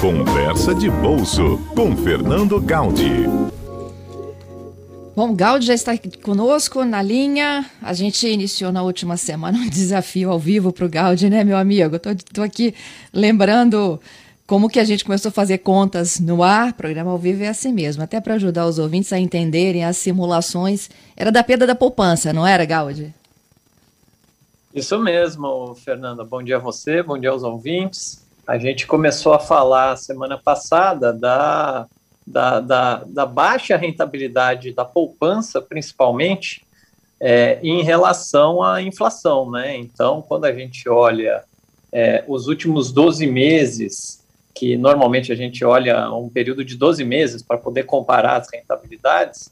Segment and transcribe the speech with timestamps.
[0.00, 3.24] Conversa de Bolso com Fernando Gaudi.
[5.16, 7.68] Bom, Gaudi já está aqui conosco na linha.
[7.82, 11.56] A gente iniciou na última semana um desafio ao vivo para o Gaudi, né, meu
[11.56, 11.96] amigo?
[11.96, 12.76] Estou aqui
[13.12, 14.00] lembrando
[14.46, 16.74] como que a gente começou a fazer contas no ar.
[16.74, 20.88] Programa ao vivo é assim mesmo, até para ajudar os ouvintes a entenderem as simulações.
[21.16, 23.12] Era da perda da poupança, não era, Gaudi?
[24.72, 26.22] Isso mesmo, Fernanda.
[26.24, 28.27] Bom dia a você, bom dia aos ouvintes.
[28.48, 31.86] A gente começou a falar semana passada da,
[32.26, 36.64] da, da, da baixa rentabilidade da poupança, principalmente,
[37.20, 39.50] é, em relação à inflação.
[39.50, 39.76] Né?
[39.76, 41.44] Então, quando a gente olha
[41.92, 44.24] é, os últimos 12 meses,
[44.54, 49.50] que normalmente a gente olha um período de 12 meses para poder comparar as rentabilidades,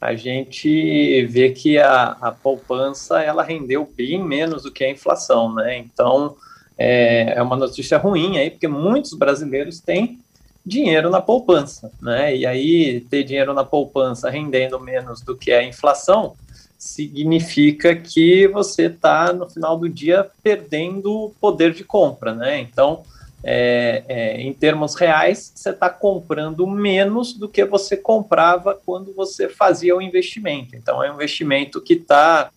[0.00, 5.52] a gente vê que a, a poupança ela rendeu bem menos do que a inflação,
[5.52, 5.78] né?
[5.78, 6.36] Então,
[6.78, 10.20] é, é uma notícia ruim aí, porque muitos brasileiros têm
[10.64, 12.36] dinheiro na poupança, né?
[12.36, 16.34] E aí ter dinheiro na poupança rendendo menos do que a inflação
[16.76, 22.58] significa que você está no final do dia perdendo poder de compra, né?
[22.60, 23.04] Então,
[23.44, 29.48] é, é, em termos reais, você está comprando menos do que você comprava quando você
[29.48, 30.74] fazia o investimento.
[30.74, 32.50] Então, é um investimento que está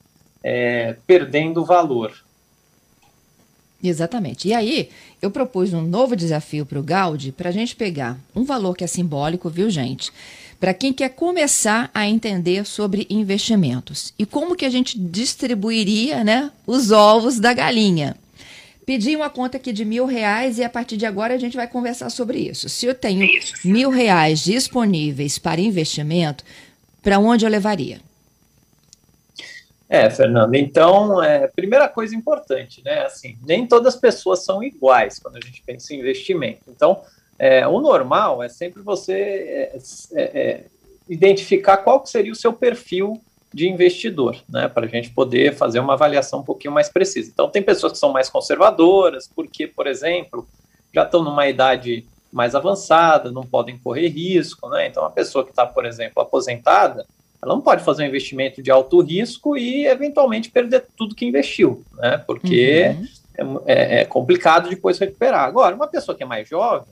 [0.43, 2.11] é, perdendo valor.
[3.81, 4.47] Exatamente.
[4.47, 4.89] E aí,
[5.21, 8.83] eu propus um novo desafio para o Gaudi para a gente pegar um valor que
[8.83, 10.11] é simbólico, viu, gente?
[10.59, 16.51] Para quem quer começar a entender sobre investimentos e como que a gente distribuiria né,
[16.67, 18.17] os ovos da galinha.
[18.85, 21.67] Pedi uma conta aqui de mil reais e a partir de agora a gente vai
[21.67, 22.67] conversar sobre isso.
[22.67, 23.25] Se eu tenho
[23.63, 26.43] mil reais disponíveis para investimento,
[27.01, 28.01] para onde eu levaria?
[29.91, 35.17] É, Fernando, então, é, primeira coisa importante, né, assim, nem todas as pessoas são iguais
[35.17, 36.61] quando a gente pensa em investimento.
[36.67, 37.01] Então,
[37.39, 39.77] é, o normal é sempre você é,
[40.13, 40.65] é, é
[41.09, 43.19] identificar qual seria o seu perfil
[43.51, 47.31] de investidor, né, para a gente poder fazer uma avaliação um pouquinho mais precisa.
[47.33, 50.47] Então, tem pessoas que são mais conservadoras, porque, por exemplo,
[50.93, 55.49] já estão numa idade mais avançada, não podem correr risco, né, então a pessoa que
[55.49, 57.07] está, por exemplo, aposentada,
[57.41, 61.83] ela não pode fazer um investimento de alto risco e eventualmente perder tudo que investiu,
[61.93, 62.17] né?
[62.25, 62.95] Porque
[63.39, 63.61] uhum.
[63.65, 65.45] é, é, complicado depois recuperar.
[65.45, 66.87] Agora, uma pessoa que é mais jovem,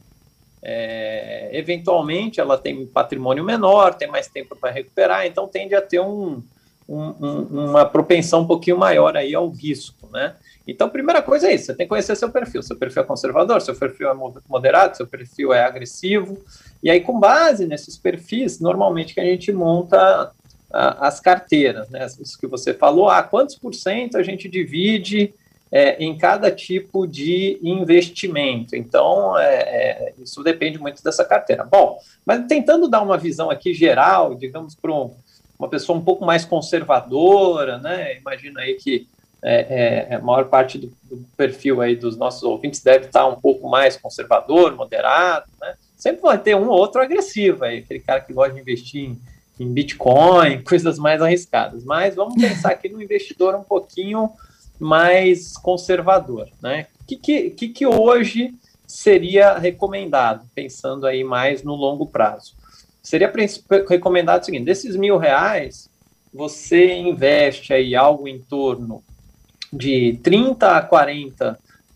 [0.63, 5.99] é, eventualmente ela tem patrimônio menor, tem mais tempo para recuperar, então tende a ter
[5.99, 6.41] um,
[6.87, 10.35] um, um, uma propensão um pouquinho maior aí ao risco, né?
[10.67, 12.61] Então, primeira coisa é isso, você tem que conhecer seu perfil.
[12.61, 14.13] Seu perfil é conservador, seu perfil é
[14.49, 16.37] moderado, seu perfil é agressivo.
[16.83, 20.31] E aí, com base nesses perfis, normalmente que a gente monta
[20.71, 22.05] as carteiras, né?
[22.19, 25.33] Isso que você falou, ah, quantos por cento a gente divide
[25.71, 28.75] é, em cada tipo de investimento.
[28.75, 31.63] Então, é, é, isso depende muito dessa carteira.
[31.63, 35.13] Bom, mas tentando dar uma visão aqui geral, digamos, para um,
[35.57, 38.17] uma pessoa um pouco mais conservadora, né?
[38.17, 39.07] Imagina aí que
[39.43, 43.39] é, é, a maior parte do, do, perfil aí dos nossos ouvintes deve estar um
[43.39, 45.75] pouco mais conservador, moderado, né?
[45.95, 49.19] Sempre vai ter um ou outro agressivo aí, aquele cara que gosta de investir em
[49.59, 51.83] em Bitcoin, coisas mais arriscadas.
[51.83, 54.29] Mas vamos pensar aqui no investidor um pouquinho
[54.79, 56.87] mais conservador, né?
[57.01, 58.53] O que, que, que hoje
[58.85, 62.53] seria recomendado, pensando aí mais no longo prazo?
[63.01, 63.31] Seria
[63.89, 65.89] recomendado o seguinte, desses mil reais,
[66.33, 69.01] você investe aí algo em torno
[69.71, 70.87] de 30% a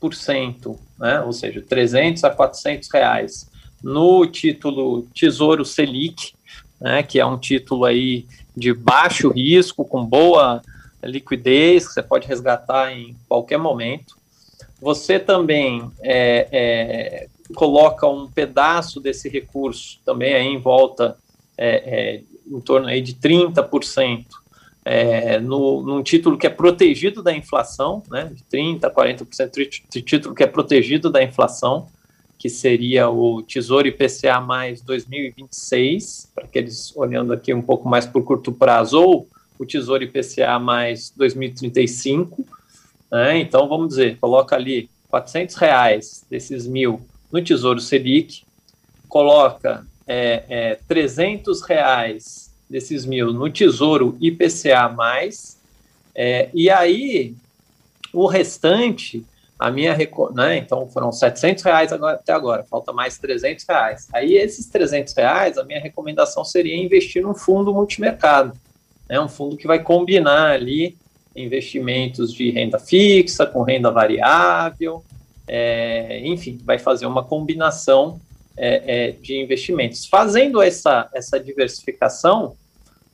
[0.01, 1.21] 40%, né?
[1.21, 3.51] ou seja, 300 a 400 reais
[3.83, 6.33] no título Tesouro Selic,
[6.81, 8.25] né, que é um título aí
[8.57, 10.61] de baixo risco, com boa
[11.03, 14.17] liquidez, que você pode resgatar em qualquer momento.
[14.81, 21.15] Você também é, é, coloca um pedaço desse recurso também aí em volta,
[21.57, 22.21] é, é
[22.51, 24.25] em torno aí de 30%,
[24.83, 30.33] é, no, num título que é protegido da inflação, né, de 30%, 40% de título
[30.33, 31.87] que é protegido da inflação,
[32.41, 38.23] que seria o Tesouro IPCA mais 2026, para aqueles olhando aqui um pouco mais por
[38.23, 39.29] curto prazo, ou
[39.59, 42.43] o Tesouro IPCA mais 2035.
[43.11, 43.37] Né?
[43.37, 47.01] Então, vamos dizer, coloca ali 400 reais desses mil
[47.31, 48.41] no Tesouro Selic,
[49.07, 55.59] coloca é, é, 300 reais desses mil no Tesouro IPCA mais,
[56.15, 57.35] é, e aí
[58.11, 59.23] o restante
[59.61, 59.95] a minha,
[60.33, 64.07] né, então foram 700 reais agora, até agora, falta mais 300 reais.
[64.11, 68.57] Aí esses 300 reais, a minha recomendação seria investir num fundo multimercado,
[69.07, 70.97] né, um fundo que vai combinar ali
[71.35, 75.03] investimentos de renda fixa com renda variável,
[75.47, 78.19] é, enfim, vai fazer uma combinação
[78.57, 80.07] é, é, de investimentos.
[80.07, 82.55] Fazendo essa, essa diversificação,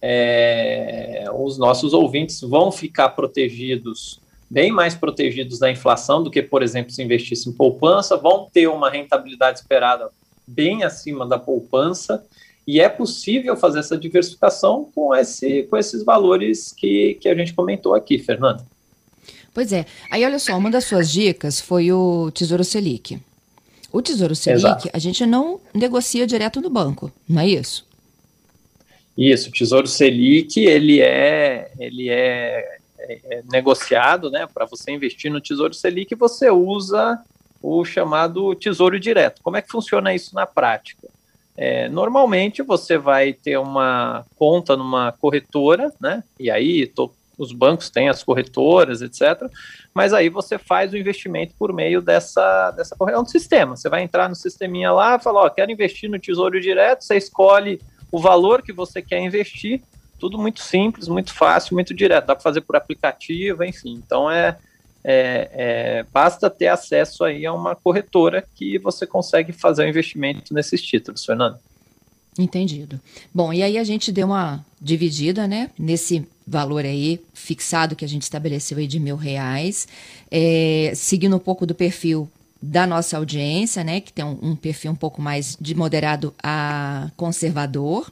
[0.01, 6.63] é, os nossos ouvintes vão ficar protegidos, bem mais protegidos da inflação do que, por
[6.63, 10.09] exemplo, se investisse em poupança, vão ter uma rentabilidade esperada
[10.47, 12.25] bem acima da poupança,
[12.65, 17.53] e é possível fazer essa diversificação com, esse, com esses valores que, que a gente
[17.53, 18.65] comentou aqui, Fernanda.
[19.53, 19.85] Pois é.
[20.11, 23.19] Aí, olha só, uma das suas dicas foi o Tesouro Selic.
[23.91, 24.89] O Tesouro Selic, Exato.
[24.93, 27.87] a gente não negocia direto no banco, não é isso?
[29.17, 32.76] Isso, o Tesouro Selic, ele é, ele é,
[33.07, 37.19] é, é negociado, né, para você investir no Tesouro Selic, você usa
[37.61, 39.41] o chamado Tesouro Direto.
[39.41, 41.07] Como é que funciona isso na prática?
[41.55, 46.23] É, normalmente você vai ter uma conta numa corretora, né?
[46.39, 49.49] E aí tô, os bancos têm as corretoras, etc.
[49.91, 53.19] Mas aí você faz o investimento por meio dessa, dessa corretora.
[53.19, 53.75] É um sistema.
[53.75, 57.81] Você vai entrar no sisteminha lá, fala, ó, quero investir no Tesouro Direto, você escolhe
[58.11, 59.81] o valor que você quer investir,
[60.19, 62.27] tudo muito simples, muito fácil, muito direto.
[62.27, 64.01] Dá para fazer por aplicativo, enfim.
[64.05, 64.57] Então é,
[65.03, 70.53] é, é, basta ter acesso aí a uma corretora que você consegue fazer o investimento
[70.53, 71.57] nesses títulos, Fernando.
[72.37, 72.99] Entendido.
[73.33, 78.07] Bom, e aí a gente deu uma dividida, né, nesse valor aí fixado que a
[78.07, 79.87] gente estabeleceu aí de mil reais,
[80.29, 82.29] é, seguindo um pouco do perfil
[82.61, 87.09] da nossa audiência, né, que tem um, um perfil um pouco mais de moderado a
[87.15, 88.11] conservador.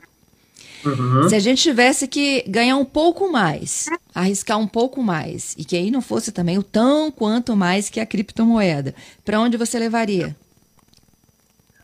[0.85, 1.27] Uhum.
[1.27, 5.75] Se a gente tivesse que ganhar um pouco mais, arriscar um pouco mais, e que
[5.75, 8.93] aí não fosse também o tão quanto mais que a criptomoeda,
[9.23, 10.35] para onde você levaria?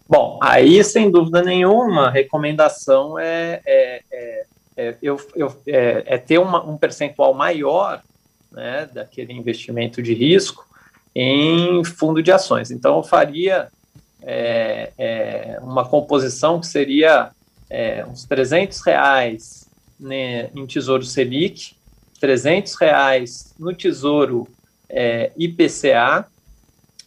[0.07, 4.45] Bom, aí sem dúvida nenhuma, a recomendação é, é, é,
[4.77, 8.01] é eu, eu, é, é ter uma, um percentual maior
[8.51, 10.67] né, daquele investimento de risco
[11.15, 12.71] em fundo de ações.
[12.71, 13.69] Então, eu faria
[14.21, 17.31] é, é, uma composição que seria
[17.71, 19.65] é, uns 300 reais
[19.97, 21.73] né, em Tesouro Selic,
[22.19, 24.45] 300 reais no Tesouro
[24.89, 26.27] é, IPCA,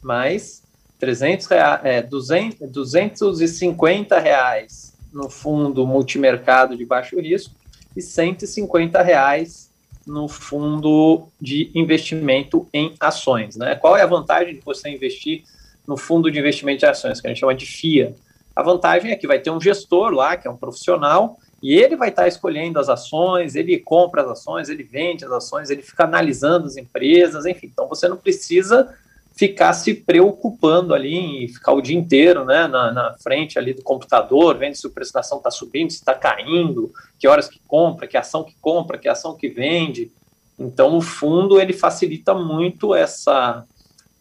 [0.02, 0.62] mais
[0.99, 7.55] 300 reais, é, 200, 250 reais no fundo multimercado de baixo risco
[7.94, 9.70] e 150 reais
[10.06, 13.56] no fundo de investimento em ações.
[13.56, 13.75] Né?
[13.75, 15.44] Qual é a vantagem de você investir
[15.87, 18.14] no fundo de investimento de ações, que a gente chama de FIA?
[18.54, 21.96] A vantagem é que vai ter um gestor lá, que é um profissional, e ele
[21.96, 26.04] vai estar escolhendo as ações, ele compra as ações, ele vende as ações, ele fica
[26.04, 27.68] analisando as empresas, enfim.
[27.72, 28.94] Então você não precisa
[29.34, 33.82] ficar se preocupando ali e ficar o dia inteiro né, na, na frente ali do
[33.82, 37.60] computador, vendo se o preço da ação está subindo, se está caindo, que horas que
[37.66, 40.12] compra, que ação que compra, que ação que vende.
[40.58, 43.64] Então, o fundo ele facilita muito essa,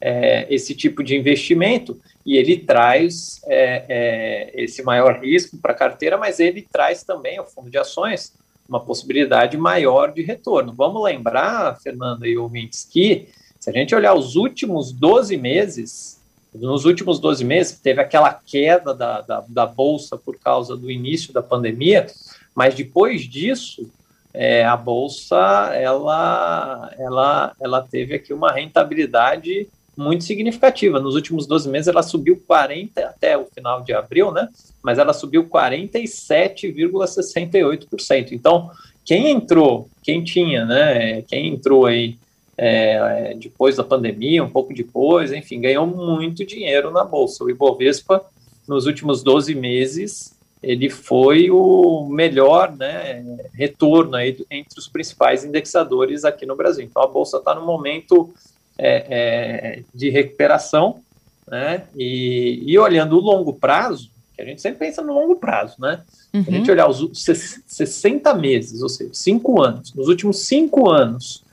[0.02, 5.76] é, esse tipo de investimento e ele traz é, é, esse maior risco para a
[5.76, 8.34] carteira, mas ele traz também, o fundo de ações,
[8.68, 10.74] uma possibilidade maior de retorno.
[10.74, 13.28] Vamos lembrar, Fernanda e ouvintes, que
[13.60, 16.22] se a gente olhar os últimos 12 meses,
[16.54, 21.34] nos últimos 12 meses, teve aquela queda da, da, da bolsa por causa do início
[21.34, 22.08] da pandemia,
[22.56, 23.90] mas depois disso,
[24.34, 31.00] é, a bolsa ela, ela, ela teve aqui uma rentabilidade muito significativa.
[31.00, 34.50] Nos últimos 12 meses, ela subiu 40 até o final de abril, né?
[34.82, 38.32] Mas ela subiu 47,68%.
[38.32, 38.72] Então,
[39.06, 41.22] quem entrou, quem tinha, né?
[41.24, 42.18] Quem entrou aí
[42.58, 47.44] é, depois da pandemia, um pouco depois, enfim, ganhou muito dinheiro na Bolsa.
[47.44, 48.24] O Ibovespa,
[48.68, 56.24] nos últimos 12 meses, ele foi o melhor né, retorno aí entre os principais indexadores
[56.24, 56.86] aqui no Brasil.
[56.86, 58.34] Então, a Bolsa está no momento
[58.78, 61.00] é, é, de recuperação,
[61.48, 65.76] né, e, e, olhando o longo prazo, que a gente sempre pensa no longo prazo,
[65.80, 66.02] né?
[66.34, 66.46] Uhum.
[66.48, 67.12] A gente olhar os
[67.68, 71.44] 60 meses, ou seja, 5 anos, nos últimos 5 anos,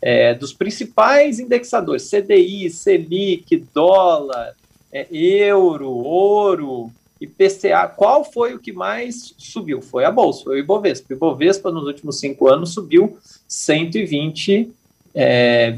[0.00, 4.54] é, dos principais indexadores, CDI, Selic, dólar,
[4.90, 9.82] é, euro, ouro, IPCA, qual foi o que mais subiu?
[9.82, 11.12] Foi a Bolsa, foi o Ibovespa.
[11.12, 13.18] O Ibovespa, nos últimos cinco anos, subiu
[13.48, 14.70] 120,54%,
[15.14, 15.70] é,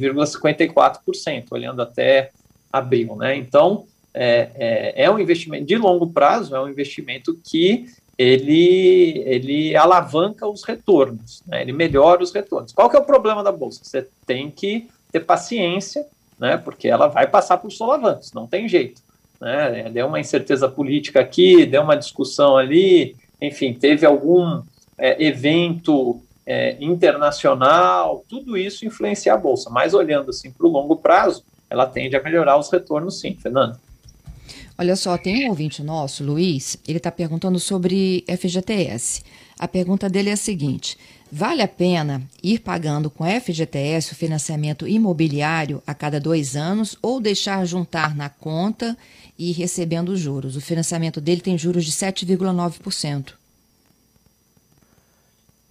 [1.51, 2.31] olhando até
[2.73, 3.17] abril.
[3.17, 3.37] Né?
[3.37, 3.85] Então,
[4.15, 7.87] é, é, é um investimento de longo prazo, é um investimento que
[8.19, 11.63] ele, ele alavanca os retornos, né?
[11.63, 12.73] ele melhora os retornos.
[12.73, 13.81] Qual que é o problema da Bolsa?
[13.83, 16.07] Você tem que ter paciência,
[16.39, 16.57] né?
[16.57, 19.01] porque ela vai passar por solavancos, não tem jeito.
[19.41, 19.91] Né?
[19.91, 24.63] Deu uma incerteza política aqui, deu uma discussão ali, enfim, teve algum
[24.97, 30.97] é, evento é, internacional, tudo isso influencia a Bolsa, mas olhando assim para o longo
[30.97, 33.79] prazo, ela tende a melhorar os retornos sim, Fernando.
[34.77, 39.23] Olha só, tem um ouvinte nosso, Luiz, ele está perguntando sobre FGTS.
[39.59, 40.99] A pergunta dele é a seguinte:
[41.31, 47.21] vale a pena ir pagando com FGTS o financiamento imobiliário a cada dois anos ou
[47.21, 48.97] deixar juntar na conta
[49.39, 50.57] e ir recebendo os juros?
[50.57, 53.35] O financiamento dele tem juros de 7,9%.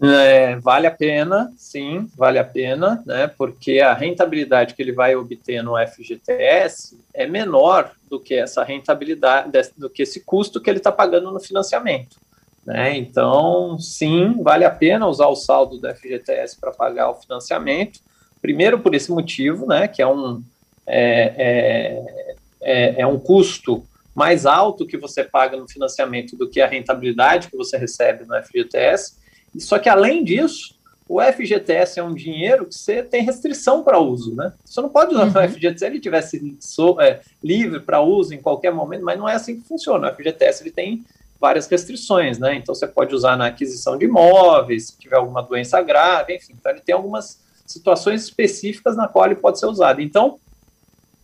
[0.04, 3.28] É, vale a pena, sim, vale a pena, né?
[3.28, 9.52] Porque a rentabilidade que ele vai obter no FGTS é menor do que essa rentabilidade,
[9.78, 12.18] do que esse custo que ele está pagando no financiamento.
[12.66, 12.98] Né?
[12.98, 18.00] Então, sim, vale a pena usar o saldo do FGTS para pagar o financiamento.
[18.42, 19.88] Primeiro por esse motivo, né?
[19.88, 20.42] Que é um
[20.88, 23.84] é, é, é, é um custo
[24.16, 28.36] mais alto que você paga no financiamento do que a rentabilidade que você recebe no
[28.44, 29.21] FGTS.
[29.60, 30.76] Só que, além disso,
[31.08, 34.54] o FGTS é um dinheiro que você tem restrição para uso, né?
[34.64, 35.46] Você não pode usar uhum.
[35.46, 39.28] o FGTS se ele tivesse so, é, livre para uso em qualquer momento, mas não
[39.28, 40.10] é assim que funciona.
[40.10, 41.06] O FGTS ele tem
[41.40, 42.56] várias restrições, né?
[42.56, 46.54] Então você pode usar na aquisição de imóveis, se tiver alguma doença grave, enfim.
[46.58, 50.02] Então ele tem algumas situações específicas na qual ele pode ser usado.
[50.02, 50.40] Então,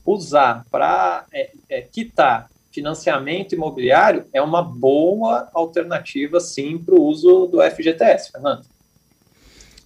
[0.05, 7.47] usar para é, é, quitar financiamento imobiliário é uma boa alternativa, sim, para o uso
[7.47, 8.65] do FGTS, Fernando.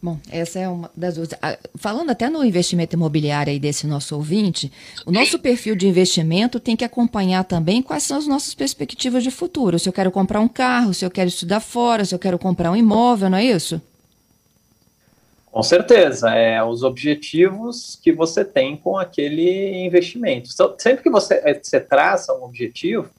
[0.03, 1.29] Bom, essa é uma das duas.
[1.75, 4.71] Falando até no investimento imobiliário aí desse nosso ouvinte,
[5.05, 9.29] o nosso perfil de investimento tem que acompanhar também quais são as nossas perspectivas de
[9.29, 9.77] futuro.
[9.77, 12.71] Se eu quero comprar um carro, se eu quero estudar fora, se eu quero comprar
[12.71, 13.79] um imóvel, não é isso?
[15.51, 20.47] Com certeza, é os objetivos que você tem com aquele investimento.
[20.77, 23.09] Sempre que você, é, você traça um objetivo,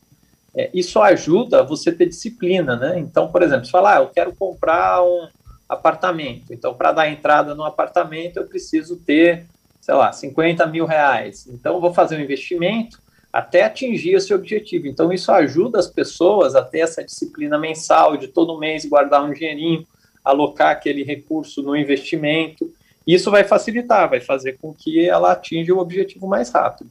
[0.57, 2.99] é, isso ajuda você ter disciplina, né?
[2.99, 5.29] Então, por exemplo, se falar, ah, eu quero comprar um
[5.69, 9.47] apartamento, então para dar entrada no apartamento eu preciso ter,
[9.81, 11.47] sei lá, 50 mil reais.
[11.47, 12.99] Então, eu vou fazer um investimento
[13.31, 14.87] até atingir esse objetivo.
[14.87, 19.35] Então, isso ajuda as pessoas a ter essa disciplina mensal de todo mês guardar um
[19.35, 19.87] dinheirinho
[20.25, 22.73] alocar aquele recurso no investimento.
[23.07, 26.91] Isso vai facilitar, vai fazer com que ela atinja o objetivo mais rápido.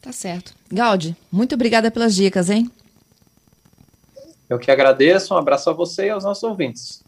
[0.00, 0.54] Tá certo.
[0.70, 2.70] Gaudi, muito obrigada pelas dicas, hein?
[4.48, 7.01] Eu que agradeço, um abraço a você e aos nossos ouvintes.